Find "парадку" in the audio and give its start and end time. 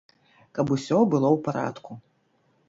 1.49-1.91